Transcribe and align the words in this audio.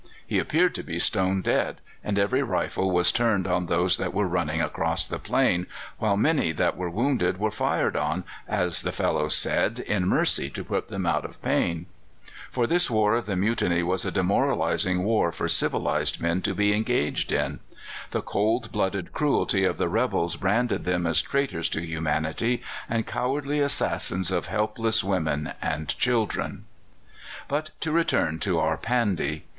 He 0.25 0.39
appeared 0.39 0.73
to 0.73 0.83
be 0.83 0.97
stone 0.97 1.43
dead, 1.43 1.79
and 2.03 2.17
every 2.17 2.41
rifle 2.41 2.89
was 2.89 3.11
turned 3.11 3.45
on 3.45 3.67
those 3.67 3.97
that 3.97 4.15
were 4.15 4.27
running 4.27 4.59
across 4.59 5.05
the 5.05 5.19
plain, 5.19 5.67
while 5.99 6.17
many 6.17 6.51
that 6.53 6.75
were 6.75 6.89
wounded 6.89 7.37
were 7.37 7.51
fired 7.51 7.95
on, 7.95 8.23
as 8.47 8.81
the 8.81 8.91
fellows 8.91 9.35
said, 9.35 9.77
in 9.77 10.07
mercy 10.07 10.49
to 10.49 10.63
put 10.63 10.87
them 10.89 11.05
out 11.05 11.23
of 11.23 11.39
pain. 11.43 11.85
For 12.49 12.65
this 12.65 12.89
war 12.89 13.13
of 13.13 13.27
the 13.27 13.35
Mutiny 13.35 13.83
was 13.83 14.03
a 14.03 14.09
demoralizing 14.09 15.03
war 15.03 15.31
for 15.31 15.47
civilized 15.47 16.19
men 16.19 16.41
to 16.41 16.55
be 16.55 16.73
engaged 16.73 17.31
in. 17.31 17.59
The 18.09 18.23
cold 18.23 18.71
blooded 18.71 19.13
cruelty 19.13 19.65
of 19.65 19.77
the 19.77 19.87
rebels 19.87 20.35
branded 20.35 20.83
them 20.83 21.05
as 21.05 21.21
traitors 21.21 21.69
to 21.69 21.85
humanity 21.85 22.63
and 22.89 23.05
cowardly 23.05 23.59
assassins 23.59 24.31
of 24.31 24.47
helpless 24.47 25.03
women 25.03 25.51
and 25.61 25.89
children. 25.99 26.65
But 27.47 27.69
to 27.81 27.91
return 27.91 28.39
to 28.39 28.57
our 28.57 28.77
Pandy. 28.77 29.45